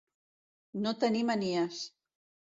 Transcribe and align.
No 0.85 0.93
tenir 1.03 1.21
manies. 1.31 1.83